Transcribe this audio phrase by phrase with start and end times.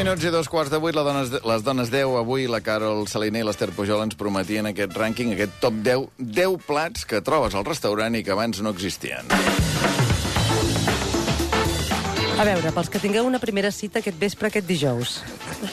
[0.00, 3.42] minuts i dos quarts de vuit, la dones, les dones 10, avui la Carol Saliner
[3.42, 7.66] i l'Ester Pujol ens prometien aquest rànquing, aquest top 10, 10 plats que trobes al
[7.68, 9.28] restaurant i que abans no existien.
[12.40, 15.18] A veure, pels que tingueu una primera cita aquest vespre, aquest dijous.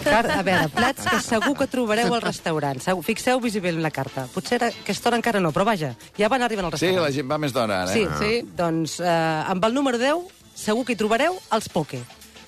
[0.03, 2.81] Car a veure, plats que segur que trobareu al restaurant.
[3.07, 4.25] Fixeu-vos bé en la carta.
[4.33, 7.05] Potser a aquesta hora encara no, però vaja, ja van arribant al Sí, restaurant.
[7.07, 7.93] la gent va més d'hora, ara.
[7.95, 8.19] Sí, eh?
[8.19, 8.43] sí.
[8.59, 9.07] Doncs eh,
[9.55, 12.03] amb el número 10 segur que hi trobareu els poke.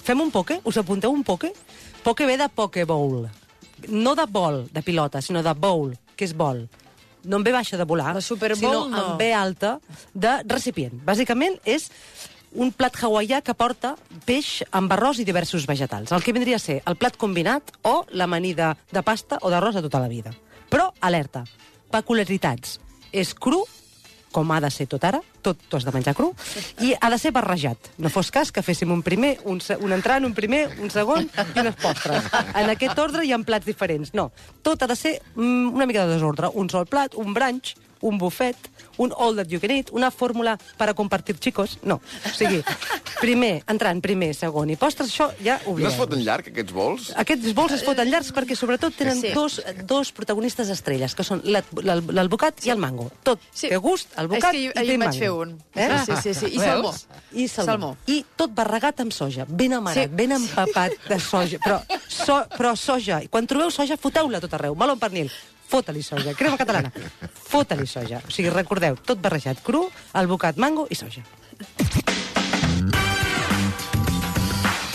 [0.10, 0.56] Fem un poke?
[0.66, 1.52] Us apunteu un poke?
[2.02, 3.28] Poke ve de poke bowl.
[3.94, 6.64] No de bol, de pilota, sinó de bowl, que és bol.
[7.30, 9.04] No en ve baixa de volar, La Super sinó Bowl, no.
[9.04, 9.76] en ve alta
[10.16, 10.98] de recipient.
[11.06, 11.92] Bàsicament és
[12.58, 13.94] un plat hawaià que porta
[14.26, 16.10] peix amb arròs i diversos vegetals.
[16.10, 19.86] El que vindria a ser el plat combinat o l'amanida de pasta o d'arròs de
[19.86, 20.34] tota la vida.
[20.74, 21.46] Però, alerta,
[21.94, 22.80] peculiaritats.
[23.14, 23.62] És cru,
[24.32, 26.32] com ha de ser tot ara, tot t'ho has de menjar cru,
[26.86, 27.92] i ha de ser barrejat.
[27.98, 31.60] No fos cas que féssim un primer, un, un entrant, un primer, un segon i
[31.64, 32.30] unes postres.
[32.54, 34.14] En aquest ordre hi ha plats diferents.
[34.18, 34.30] No,
[34.66, 36.52] tot ha de ser mm, una mica de desordre.
[36.54, 38.56] Un sol plat, un brunch, un bufet,
[38.98, 41.80] un all that you can eat, una fórmula per a compartir xicos.
[41.84, 42.64] No, o sigui,
[43.20, 45.92] primer, entrant, primer, segon i postres, això ja No oblideu.
[45.92, 47.10] es foten llarg, aquests vols?
[47.16, 49.32] Aquests vols es foten llargs perquè sobretot tenen Sí.
[49.34, 53.12] dos, dos protagonistes estrelles, que són l'al- l'al- l'albocat i el mango.
[53.24, 53.70] Tot Sí.
[53.70, 55.20] té gust, albocat És que i ahir- té ahir vaig mango.
[55.20, 55.64] fer un.
[55.76, 55.90] Eh?
[56.06, 56.46] Sí, sí, sí.
[56.56, 56.94] I salmó.
[57.34, 57.72] I salmó.
[57.72, 57.98] Salmó.
[58.08, 60.10] I tot barregat amb soja, ben amarat, Sí.
[60.14, 61.60] ben empapat de soja.
[61.60, 64.76] Però, so, però soja, i quan trobeu soja, foteu-la tot arreu.
[64.76, 65.32] Meló amb pernil,
[65.70, 66.34] fota-li soja.
[66.38, 66.92] Crema catalana,
[67.50, 68.22] fota-li soja.
[68.26, 69.86] O sigui, recordeu, tot barrejat, cru,
[70.18, 71.24] albocat, mango i soja.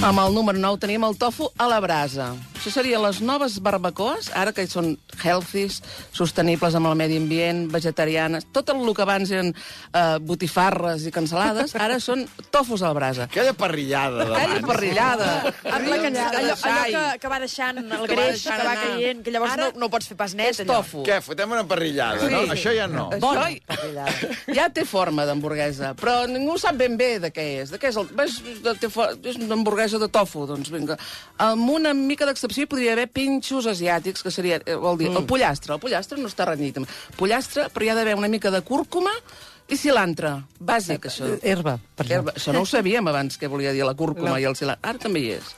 [0.05, 2.35] Amb el número 9 tenim el tofu a la brasa.
[2.65, 5.83] Això serien les noves barbacoes, ara que són healthies,
[6.17, 11.75] sostenibles amb el medi ambient, vegetarianes, tot el que abans eren eh, botifarres i cansalades,
[11.77, 13.27] ara són tofus a la brasa.
[13.29, 15.27] Aquella parrillada Aquella parrillada.
[15.75, 18.65] Amb la que, allò, allò que, que va deixant el Que va greix, deixant que
[18.65, 18.87] va anar.
[18.95, 21.05] caient, que llavors Ara no, no pots fer pas net, És tofu.
[21.05, 22.33] Què, fotem una parrillada, Sí.
[22.33, 22.41] no?
[22.57, 23.11] Això ja no.
[23.13, 24.33] Això parrillada.
[24.57, 27.77] ja té forma d'hamburguesa, però ningú sap ben bé de què és.
[27.77, 28.89] De què és, el, és, de, té
[29.29, 30.97] és una hamburguesa de tofu, doncs vinga.
[31.45, 35.25] Amb una mica d'excepció hi podria haver pinxos asiàtics, que seria, eh, vol dir, el
[35.27, 35.75] pollastre.
[35.75, 36.79] El pollastre no està renyit.
[37.17, 39.11] Pollastre, però hi ha d'haver una mica de cúrcuma
[39.69, 40.45] i cilantre.
[40.61, 41.39] Bàsic, això.
[41.43, 42.33] Herba, per Herba.
[42.37, 44.39] Això no ho sabíem abans, què volia dir la cúrcuma No.
[44.39, 44.89] i el cilantre.
[44.91, 45.55] Ara també hi és.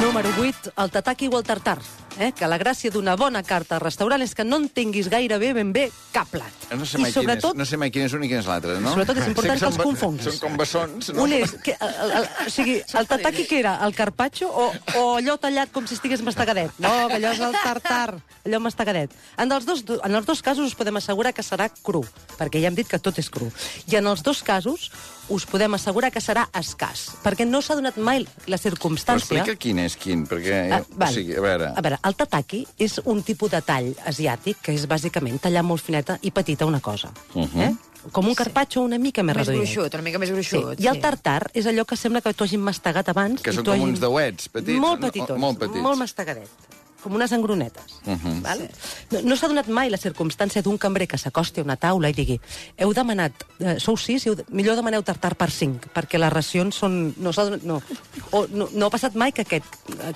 [0.00, 1.78] Número 8, el tataki o el tartar.
[2.18, 2.32] Eh?
[2.34, 5.72] Que la gràcia d'una bona carta al restaurant és que no en tinguis gairebé ben
[5.72, 6.50] bé cap plat.
[6.74, 8.40] No sé I mai, quin és, sobretot, no sé mai quin és un i quin
[8.40, 8.90] és l'altre, no?
[8.92, 10.24] sobretot és important Sé que els són ba- confonguis.
[10.26, 11.22] Són com bessons, no?
[11.24, 13.76] Un és, que, el, el, o sigui, el tataki que era?
[13.86, 14.66] El carpaccio o,
[14.98, 16.74] o allò tallat com si estigués mastagadet?
[16.82, 19.14] No, que allò és el tartar, allò mastagadet.
[19.38, 22.02] En els, dos, en els dos casos us podem assegurar que serà cru,
[22.36, 23.48] perquè ja hem dit que tot és cru.
[23.86, 24.90] I en els dos casos
[25.28, 29.42] us podem assegurar que serà escàs, perquè no s'ha donat mai la Però circumstància...
[29.42, 30.60] explica quin és quin, perquè...
[30.72, 31.10] Ah, val.
[31.10, 31.68] o sigui, a veure...
[31.76, 35.82] a veure, el tataki és un tipus de tall asiàtic que és bàsicament tallar molt
[35.84, 37.12] fineta i petita una cosa.
[37.34, 37.44] Uh.
[37.44, 37.62] -huh.
[37.68, 37.74] eh?
[38.12, 39.64] Com un carpaccio una mica més, Més reduït.
[39.74, 40.32] gruixut, una mica més Sí.
[40.32, 40.80] gruixut.
[40.80, 43.42] I el tartar és allò que sembla que t'ho hagin mastegat abans.
[43.42, 45.06] Que i són com hagin- uns dauets petits, Molt no?
[45.06, 45.38] petitons.
[45.40, 45.82] Molt petits.
[45.82, 46.48] Molt mastagadet.
[47.02, 47.84] Com unes engronetes.
[48.06, 48.10] Uh.
[48.12, 48.40] -huh.
[48.42, 48.70] vale?
[49.10, 52.12] No, no s'ha donat mai la circumstància d'un cambrer que s'acosti a una taula i
[52.12, 52.40] digui
[52.76, 56.74] heu demanat, eh, sou sis, i heu, millor demaneu tartar per cinc, perquè les racions
[56.74, 57.14] són...
[57.18, 57.82] No, donat, no.
[58.30, 59.64] O, no, no ha passat mai que aquest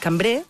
[0.00, 0.44] cambrer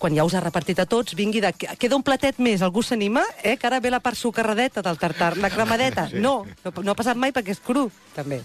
[0.00, 1.52] quan ja us ha repartit a tots, vingui de...
[1.52, 3.58] Queda un platet més, algú s'anima, eh?
[3.60, 6.08] Que ara ve la part sucarradeta del tartar, la cremadeta.
[6.16, 8.40] No, no, no ha passat mai perquè és cru, també.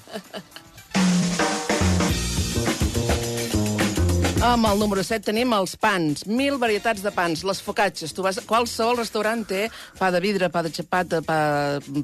[4.45, 8.11] Amb el número 7 tenim els pans, mil varietats de pans, les focacces.
[8.13, 9.63] Tu vas, qualsevol restaurant té
[9.97, 11.38] pa de vidre, pa de xapata, pa,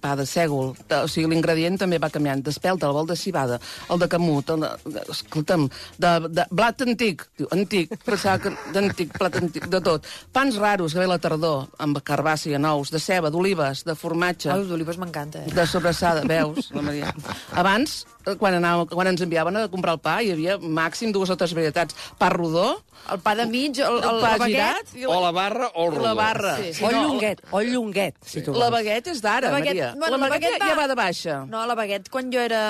[0.02, 0.72] pa de sègol.
[0.74, 2.42] O sigui, l'ingredient també va canviant.
[2.42, 3.60] D'espelta, el vol de cibada,
[3.94, 5.68] el de camut, el de, escolta'm,
[6.02, 7.28] de, de blat antic.
[7.38, 10.10] Diu, antic, pensava que d'antic, plat antic, de tot.
[10.34, 14.50] Pans raros, que ve la tardor, amb carbassa i nous, de ceba, d'olives, de formatge.
[14.50, 15.54] Ai, d'olives m'encanta, eh?
[15.54, 17.14] De sobrassada, veus, la Maria?
[17.62, 21.30] Abans, eh, quan, anàvem, quan ens enviaven a comprar el pa, hi havia màxim dues
[21.30, 22.02] o tres varietats.
[22.18, 24.52] Pa rodó, El pa de mig, el, el, el pa el baguet...
[24.54, 26.04] girat i O la barra o el rodó.
[26.06, 26.52] la barra.
[26.62, 26.84] Sí.
[26.86, 28.76] O llonguet, o llonguet, si tu La vols.
[28.76, 29.88] baguet és d'ara, La Maria.
[29.98, 31.40] bueno, la la baguet, baguet ja va- va de baixa.
[31.50, 32.62] No, la baguet, quan jo era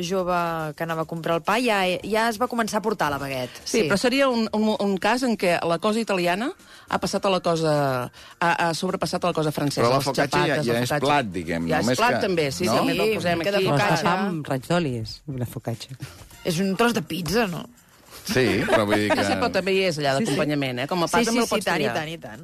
[0.00, 3.18] jove que anava a comprar el pa, ja, ja es va començar a portar la
[3.18, 3.50] baguet.
[3.64, 6.50] Sí, però seria un, un, un cas en què la cosa italiana
[6.88, 8.10] ha passat a la cosa...
[8.40, 9.84] ha, ha sobrepassat a la cosa francesa.
[9.84, 12.64] Però la focaccia ja- ja la és plat, diguem, Ja és plat, que- també, sí,
[12.64, 12.80] no?
[12.80, 13.64] també el posem Sí, aquí.
[13.66, 13.96] Però focaccia.
[14.00, 15.96] està amb raig d'oli, és una focaccia.
[16.42, 17.66] És un tros de pizza, no?
[18.24, 19.24] Sí, però vull dir que...
[19.26, 20.30] Sí, però també hi és allà Sí, sí.
[20.30, 20.86] d'acompanyament, eh?
[20.90, 22.42] Com a Sí, pas sí, també el sí, pots tant, i tant, i tant.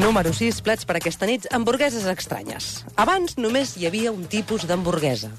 [0.00, 2.70] Número 6, plats per aquesta nit, hamburgueses estranyes.
[2.96, 5.30] Abans només hi havia un tipus d'hamburguesa.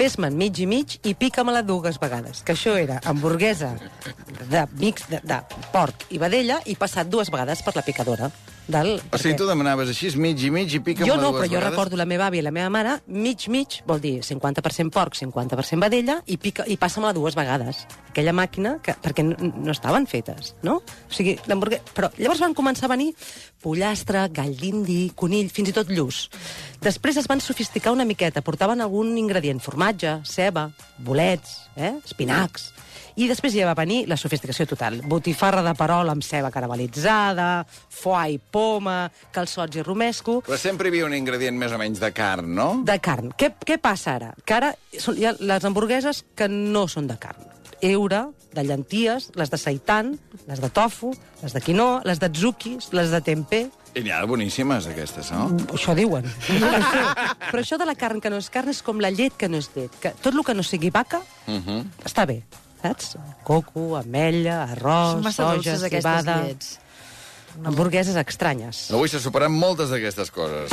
[0.00, 2.40] fes-me'n mig i mig i pica-me-la dues vegades.
[2.46, 3.74] Que això era hamburguesa
[4.48, 5.40] de mix de, de
[5.74, 8.30] porc i vedella i passat dues vegades per la picadora.
[8.70, 11.62] Del, O sigui, tu demanaves així, mig i mig, i pica jo no, però jo
[11.62, 15.82] recordo la meva àvia i la meva mare, mig, mig, vol dir 50% porc, 50%
[15.82, 17.82] vedella, i, pica, i passa-me-la dues vegades.
[18.12, 20.78] Aquella màquina, que, perquè no, no estaven fetes, no?
[20.80, 21.94] O sigui, l'hamburguesa...
[21.96, 23.10] Però llavors van començar a venir
[23.60, 26.24] pollastre, gall d'indi, conill, fins i tot lluç.
[26.80, 31.96] Després es van sofisticar una miqueta, portaven algun ingredient, formatge, ceba, bolets, eh?
[32.04, 32.70] espinacs...
[33.20, 35.00] I després ja va venir la sofisticació total.
[35.04, 40.38] Botifarra de perol amb ceba caramelitzada, foie i poma, calçots i romesco...
[40.46, 42.70] Però sempre hi havia un ingredient més o menys de carn, no?
[42.86, 43.34] De carn.
[43.36, 44.30] Què, què passa ara?
[44.46, 47.44] Que ara són, hi ha les hamburgueses que no són de carn.
[47.84, 48.22] Eura,
[48.54, 50.14] de llenties, les de seitan,
[50.48, 51.12] les de tofu,
[51.42, 53.66] les de quinoa, les de tzukis, les de tempeh...
[53.90, 55.48] I n'hi ha de boníssimes, aquestes, no?
[55.74, 56.24] Això diuen.
[56.62, 57.04] No ho sé.
[57.50, 59.58] Però això de la carn que no és carn és com la llet que no
[59.60, 59.96] és llet.
[60.00, 61.20] Que tot el que no sigui vaca
[61.50, 61.84] Uh -huh.
[62.06, 62.44] està bé,
[62.80, 63.14] saps?
[63.46, 66.40] Coco, ametlla, arròs, Són massa soja, cebada...
[66.46, 66.78] llets.
[67.66, 68.88] Hamburgueses estranyes.
[68.94, 70.70] Avui se superen moltes d'aquestes coses.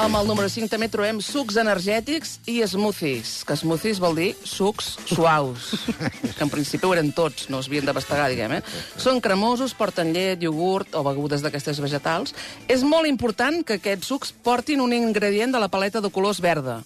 [0.00, 4.94] Amb el número 5 també trobem sucs energètics i smoothies, que smoothies vol dir sucs
[5.04, 5.66] suaus,
[6.36, 8.62] que en principi ho eren tots, no es havien de bastegar, diguem, eh?
[8.96, 12.32] Són cremosos, porten llet, iogurt o begudes d'aquestes vegetals.
[12.72, 16.80] És molt important que aquests sucs portin un ingredient de la paleta de colors verda.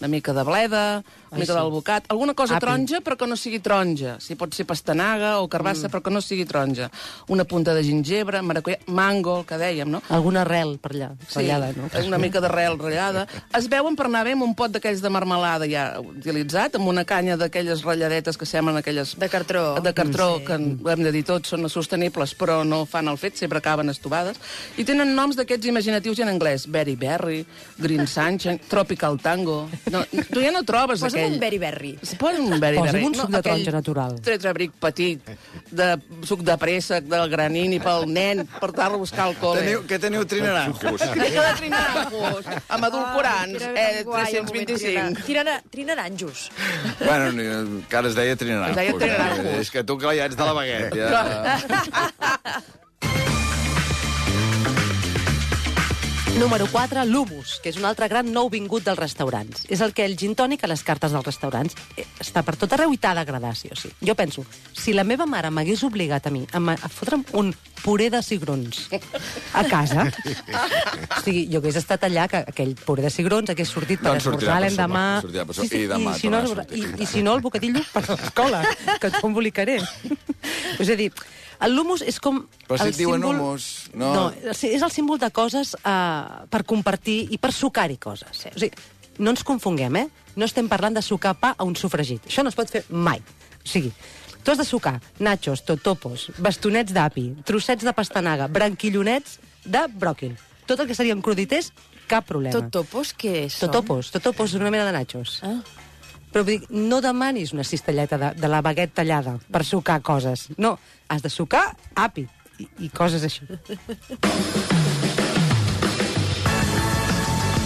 [0.00, 1.58] Una mica de bleda, una Ai, mica sí.
[1.58, 2.64] d'albocat, alguna cosa Api.
[2.64, 4.14] taronja però que no sigui taronja.
[4.18, 5.92] Si pot ser pastanaga o carbassa mm.
[5.92, 6.88] però que no sigui taronja.
[7.28, 10.00] Una punta de gingebre, maracuyà, mango, el que dèiem, no?
[10.08, 11.90] Alguna arrel per allà, ratllada, no?
[12.06, 13.26] una mica d'arrel ratllada.
[13.56, 17.04] Es veuen per anar bé amb un pot d'aquells de marmelada ja utilitzat, amb una
[17.04, 19.14] canya d'aquelles ratlladetes que semblen aquelles...
[19.20, 19.74] De cartró.
[19.84, 20.46] De cartró, Sí.
[20.46, 24.40] que hem de dir tots, són sostenibles, però no fan el fet, sempre acaben estovades.
[24.80, 26.64] I tenen noms d'aquests imaginatius en anglès.
[26.66, 27.44] Berry Berry,
[27.76, 29.68] Green Sunshine, Tropical Tango...
[29.90, 30.00] No,
[30.30, 31.32] tu ja no trobes Posa'm aquell...
[31.34, 31.92] un berry-berry.
[32.20, 33.06] Posa'm un berry Posa'm berry.
[33.08, 34.16] un suc de taronja natural.
[34.22, 35.30] Tetrabric petit,
[35.70, 35.88] de
[36.28, 39.64] suc de préssec, del granini pel nen, per anar-lo a buscar al col·le.
[39.64, 41.04] Teniu, què teniu trinaranjos?
[41.16, 45.26] Mica de trinaranjos, amb adulcorants, Ai, eh, guai, el moment 325.
[45.26, 46.46] Trinara- Trinaranjos.
[47.04, 48.76] bueno, ni- que ara es deia trinaranjos.
[48.76, 49.54] Es deia trinaranjos.
[49.64, 52.60] És que tu que ja ets de la baguet, ja...
[56.40, 59.66] Número 4, l'humus, que és un altre gran nou vingut dels restaurants.
[59.68, 61.76] És el que el gin tònic a les cartes dels restaurants.
[62.00, 63.90] Eh, Està per tot arreu i t'ha d'agradar, sí o sí.
[64.00, 67.52] Jo penso, si la meva mare m'hagués obligat a mi a, fotre'm un
[67.82, 68.86] puré de cigrons
[69.52, 74.00] a casa, o sigui, jo hagués estat allà, que aquell puré de cigrons hagués sortit
[74.00, 75.04] per sortirà esmorzar l'endemà...
[75.20, 78.64] per sopar, i demà si no, i, i si no, el bocadillo per l'escola,
[78.96, 79.76] que t'ho embolicaré.
[80.80, 81.10] És a dir,
[81.68, 82.42] l'humus és com...
[82.68, 86.46] Però si el et diuen símbol- hummus, no- no és el símbol de coses uh,
[86.50, 88.32] per compartir i per sucar-hi coses.
[88.44, 88.48] Sí.
[88.54, 88.72] O sigui,
[89.20, 90.06] no ens confonguem, eh?
[90.36, 92.24] No estem parlant de sucar pa a un sofregit.
[92.30, 93.20] Això no es pot fer mai.
[93.60, 93.90] O sigui,
[94.42, 100.38] tu has de sucar nachos, totopos, bastonets d'api, trossets de pastanaga, branquillonets de bròquil.
[100.64, 101.72] Tot el que serien cruditers,
[102.08, 102.54] cap problema.
[102.56, 103.68] Totopos, què són?
[103.68, 104.08] Totopos.
[104.14, 105.40] Totopos és una mena de nachos.
[105.44, 105.58] Ah.
[106.30, 110.48] Però vull dir, no demanis una cistelleta de, de la baguet tallada per sucar coses.
[110.58, 110.76] No,
[111.10, 111.66] has de sucar
[111.98, 112.26] api
[112.58, 113.48] i, i coses així.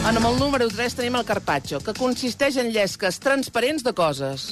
[0.04, 4.42] En el número 3 tenim el carpaccio, que consisteix en llesques transparents de coses.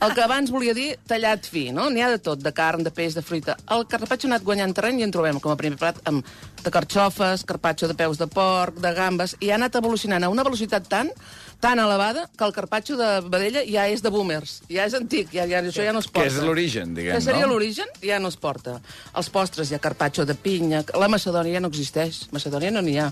[0.00, 1.90] El que abans volia dir tallat fi, no?
[1.92, 3.58] N'hi ha de tot, de carn, de peix, de fruita.
[3.76, 6.24] El carpaccio ha anat guanyant terreny i en trobem com a primer plat amb
[6.64, 10.46] de carxofes, carpaccio de peus de porc, de gambes, i ha anat evolucionant a una
[10.48, 11.12] velocitat tan
[11.60, 15.46] tan elevada que el carpaccio de vedella ja és de boomers, ja és antic, ja,
[15.48, 16.28] ja, això ja no es porta.
[16.28, 17.54] Que és l'origen, diguem, Que seria no?
[17.54, 18.76] l'origen, ja no es porta.
[19.16, 22.98] Els postres, hi ha carpaccio de pinya, la Macedònia ja no existeix, Macedònia no n'hi
[23.00, 23.08] ha.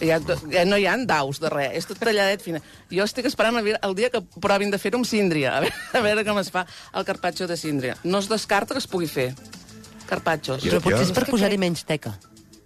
[0.00, 0.20] Ja,
[0.52, 2.62] ja no hi ha daus de res, és tot talladet fina.
[2.92, 5.84] Jo estic esperant a veure el dia que provin de fer-ho amb síndria, a veure,
[5.92, 7.98] a veure com es fa el carpaccio de síndria.
[8.04, 9.32] No es descarta que es pugui fer.
[10.08, 10.64] Carpaccios.
[10.64, 12.14] Però potser és per posar-hi menys teca.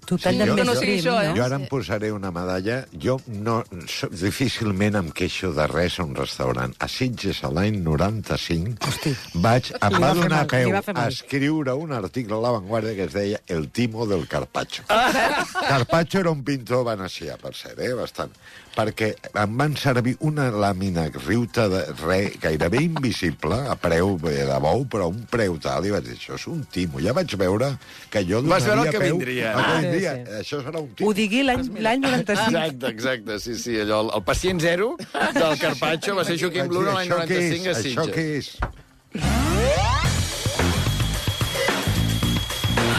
[0.07, 1.29] Tu talles jo- Que no sigui això, eh?
[1.29, 1.37] no?
[1.37, 2.87] Jo ara em posaré una medalla.
[2.99, 6.75] Jo no, so, difícilment em queixo de res a un restaurant.
[6.83, 9.15] A Sitges, a l'any 95, Hosti.
[9.35, 13.05] vaig, em va va donar mal, peu a escriure un article a La Vanguardia que
[13.05, 14.85] es deia El timo del Carpaccio.
[14.89, 15.45] Ah.
[15.69, 17.93] Carpaccio era un pintor venecià, per cert, eh?
[17.95, 18.33] bastant.
[18.73, 24.57] Perquè em van servir una làmina riuta de re, gairebé invisible, a preu eh, de
[24.65, 27.03] bou, però a un preu tal, i vaig dir, això és un timo.
[27.05, 27.69] Ja vaig veure
[28.09, 29.53] que jo Vas veure el donaria que peu vindria.
[29.53, 30.15] al que Ah, sí, vindria.
[30.17, 30.39] sí.
[30.41, 31.11] Això serà un timo.
[31.11, 32.49] Ho digui l'any l'any 95.
[32.49, 34.95] Exacte, exacte, sí, sí, allò, el, el pacient zero
[35.41, 37.85] del Carpaccio va ser Joaquim Luna l'any això què 95 a és?
[37.85, 38.15] Això Sitges.
[38.17, 39.52] què és?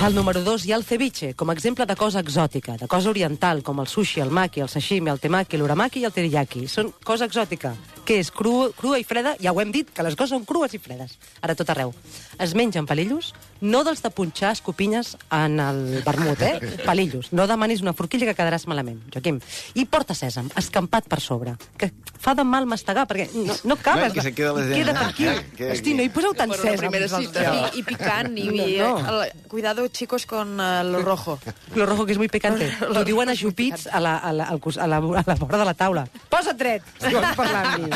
[0.03, 3.07] Al número 2 hi ha el ceviche, com a exemple de cosa exòtica, de cosa
[3.07, 6.65] oriental, com el sushi, el maki, el sashimi, el temaki, l'uramaki i el teriyaki.
[6.67, 7.71] Són cosa exòtica,
[8.03, 10.73] que és cru, crua i freda, ja ho hem dit, que les coses són crues
[10.75, 11.93] i fredes, ara tot arreu.
[12.41, 16.59] Es mengen palillos, no dels de punxar escopinyes en el vermut, eh?
[16.87, 17.31] Palillos.
[17.31, 19.39] No demanis una forquilla que quedaràs malament, Joaquim.
[19.79, 24.09] I porta sèsam, escampat per sobre, que fa de mal mastegar, perquè no, no acabes.
[24.11, 25.69] Bueno, que se queda la gent, Queda per ah, aquí.
[25.71, 26.81] Hosti, no hi poseu tant sèsam.
[26.83, 27.45] primera cita.
[27.73, 29.21] I, i picant, i, No, no.
[29.23, 31.39] el- cuidado, chicos, con uh, lo rojo.
[31.75, 32.67] Lo rojo, que és muy picante.
[32.93, 35.65] T'ho diuen ajupits a la, a, la, al cos- a, la, a la vora de
[35.65, 36.07] la taula.
[36.29, 36.83] Posa't dret!
[36.99, 37.92] Si vols parlar amb mi.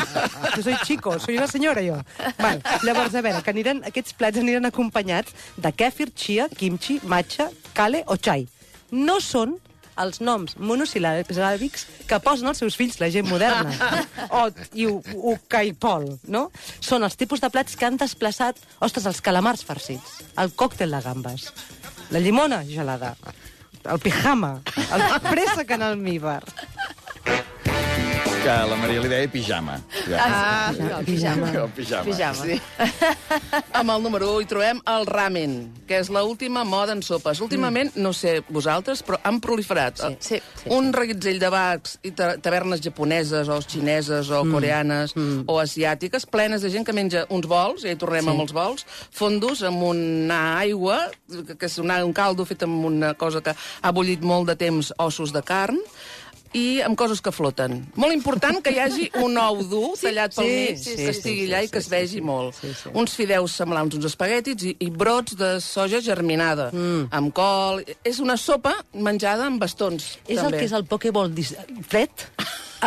[0.56, 2.00] Jo soy chico, soy una senyora, jo.
[2.38, 2.62] Val.
[2.82, 8.04] Llavors, a veure, que aniran, aquests plats aniran acompanyats de kèfir, chia, kimchi, matcha, kale
[8.06, 8.46] o chai.
[8.90, 9.56] No són
[9.98, 13.72] els noms monosil·làbics que posen els seus fills la gent moderna.
[14.30, 15.02] Ot i u-
[15.34, 16.44] uca i pol, no?
[16.80, 21.00] Són els tipus de plats que han desplaçat, ostres, els calamars farcits, el còctel de
[21.02, 21.48] gambes,
[22.14, 23.16] la llimona gelada,
[23.90, 24.60] el pijama,
[24.94, 26.42] el préssec en almíbar.
[28.38, 29.74] Que la Maria li deia pijama.
[30.06, 30.18] Ja.
[30.22, 31.48] Ah, el pijama.
[31.50, 32.04] El pijama.
[32.06, 32.44] Pijama.
[32.46, 32.56] Sí.
[33.76, 35.56] Amb el número 1 hi trobem el ramen,
[35.88, 37.40] que és l'última moda en sopes.
[37.44, 40.70] Últimament, no sé vosaltres, però han proliferat Sí, sí, sí.
[40.74, 45.14] un reguitzell de bacs i ta tavernes japoneses o xineses o coreanes
[45.46, 48.30] o asiàtiques plenes de gent que menja uns bols, ja hi tornem Sí.
[48.32, 51.08] amb els bols, fondos amb una aigua,
[51.46, 53.52] que que és una, un caldo fet amb una cosa que
[53.82, 55.78] ha bullit molt de temps ossos de carn,
[56.56, 57.80] i amb coses que floten.
[57.96, 61.02] Molt important que hi hagi un ou dur sí, tallat pel sí, mig, sí, que
[61.02, 62.54] sí, estigui sí, allà sí, i que sí, es vegi sí, molt.
[62.60, 62.90] sí, sí.
[62.94, 67.08] Uns fideus semblants, uns espaguetis i, i brots de soja germinada, mm.
[67.10, 67.82] amb col...
[68.04, 70.46] És una sopa menjada amb bastons, És també.
[70.46, 71.54] el que és el pokeball dis-
[71.88, 72.10] fred,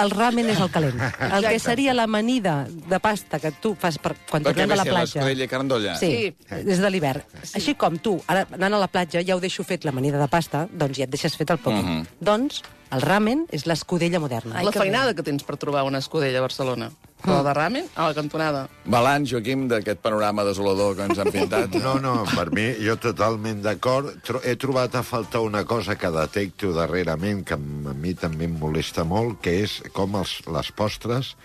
[0.01, 0.95] el ramen és el calent.
[1.35, 4.85] El que seria l'amanida de pasta que tu fas per, quan Perquè tornem de la
[4.87, 5.19] platja.
[5.19, 5.95] l'escudella i carn d'olla.
[5.99, 6.11] Sí,
[6.47, 6.61] Sí.
[6.63, 7.21] des de l'hivern.
[7.53, 10.63] Així com tu, ara anant a la platja, ja ho deixo fet l'amanida de pasta,
[10.71, 11.81] doncs ja et deixes fet el poke.
[11.83, 12.05] Mhm.
[12.21, 14.57] Doncs el ramen és l'escudella moderna.
[14.59, 16.91] Ai, la que feinada que tens per trobar una escudella a Barcelona.
[17.21, 18.63] La de ramen, a la cantonada.
[18.89, 21.75] Balanç, Joaquim, d'aquest panorama desolador que ens han pintat.
[21.83, 24.15] No, no, per mi, jo totalment d'acord.
[24.41, 27.61] He trobat a faltar una cosa que detecto darrerament, que a
[27.93, 31.35] mi també em molesta molt, que és com els, les postres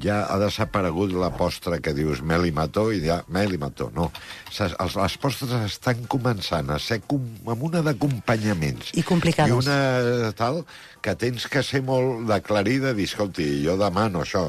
[0.00, 3.90] ja ha desaparegut la postre que dius mel i mató i ja mel i mató,
[3.94, 4.10] no.
[4.54, 8.92] Els, les postres estan començant a ser com, amb una d'acompanyaments.
[8.98, 9.54] I complicades.
[9.54, 10.64] I una tal
[11.04, 14.46] que tens que ser molt d'aclarida dir, escolti, jo demano això,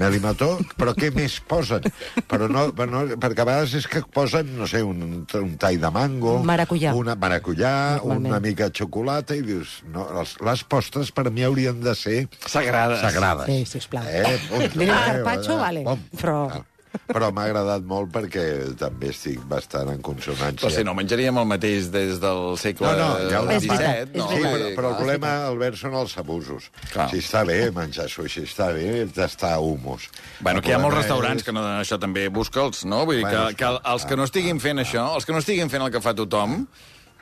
[0.00, 1.84] mel i mató, però què més posen?
[2.30, 5.90] Però no, no, perquè a vegades és que posen, no sé, un, un tall de
[5.92, 6.38] mango...
[6.46, 6.94] Maracuyà.
[6.96, 8.30] Una maracuyà, Normalment.
[8.32, 12.16] una mica de xocolata, i dius, no, les, les postres per mi haurien de ser
[12.46, 13.04] Sagrades.
[13.04, 13.52] sagrades.
[13.52, 14.08] Sí, sisplau.
[14.08, 14.63] Eh.
[14.72, 16.00] Diré Eh, carpaccio, vale, pom.
[16.16, 16.62] però- Ah.
[17.08, 20.60] Però m'ha agradat molt perquè també estic bastant en consonància.
[20.62, 23.80] Però si no, menjaríem el mateix des del segle No, no, ja ho És entenc.
[23.80, 24.18] veritat, XVII.
[24.20, 24.28] No?
[24.30, 26.70] Sí, però, però el problema, Albert, són els abusos.
[26.92, 27.10] Clar.
[27.10, 30.08] Si està bé menjar sushi, està bé tastar humus.
[30.38, 33.04] Bueno, El que hi ha molts restaurants és- que no, això també busca'ls, no?
[33.04, 35.68] Vull dir Bueno, que, que els que no estiguin fent això, els que no estiguin
[35.68, 36.68] fent el que fa tothom,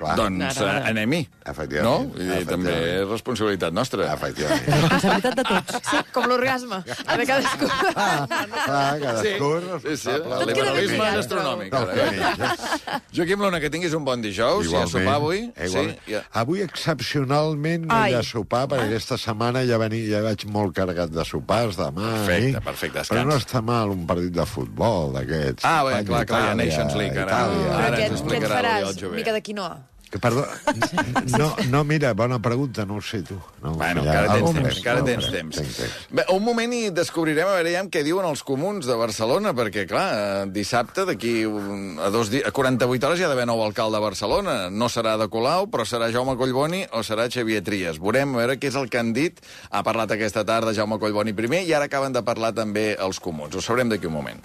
[0.03, 0.17] Clar.
[0.19, 0.81] doncs Ara, ara.
[0.83, 1.23] eh, anem-hi.
[1.53, 1.95] Efectivament, No?
[2.15, 2.47] Dir, efectivament.
[2.51, 4.07] també és responsabilitat nostra.
[4.13, 4.67] Efectivament.
[4.83, 5.79] Responsabilitat de tots.
[5.91, 6.79] Sí, com l'orgasme.
[6.87, 7.69] De cadascú.
[7.95, 10.43] Ah, clar, cadascú és Sí, sí, responsable.
[10.43, 12.11] el liberalisme que eh?
[12.13, 12.51] menja.
[13.15, 14.67] Joaquim Luna, que tinguis un bon dijous.
[14.71, 15.41] I a sopar avui.
[15.57, 15.99] Eh, igualment.
[16.07, 16.23] Sí, ja.
[16.43, 21.11] Avui, excepcionalment, no hi ha sopar, perquè aquesta setmana ja, veni, ja vaig molt carregat
[21.13, 22.13] de sopars demà.
[22.23, 22.65] Perfecte, eh?
[22.65, 23.13] perfecte, descans.
[23.19, 25.65] Però no està mal un partit de futbol d'aquests.
[25.69, 27.31] Ah, bé, clar, clar, hi ha Itàlia, Nations League, ara.
[27.33, 27.71] Itàlia.
[27.73, 29.03] Però Ara què, ens què et explicarà faràs?
[29.17, 29.73] Mica de quinoa.
[30.13, 30.45] Que, Perdó,
[31.39, 33.39] no, no, mira, bona pregunta, no ho sé tu.
[33.63, 35.57] No, Bueno, ja- encara tens temps, encara tens temps.
[35.57, 35.95] tinc temps.
[36.11, 39.87] Bé, un moment i descobrirem a veure ja què diuen els comuns de Barcelona, perquè,
[39.89, 44.05] clar, dissabte, d'aquí a, dos di- a 48 hores hi ha d'haver nou alcalde a
[44.05, 44.69] Barcelona.
[44.69, 47.97] No serà de Colau, però serà Jaume Collboni o serà Xavier Trias.
[47.99, 49.41] Veurem a veure què és el que han dit.
[49.71, 53.57] Ha parlat aquesta tarda Jaume Collboni primer i ara acaben de parlar també els comuns.
[53.57, 54.45] Ho sabrem d'aquí un moment.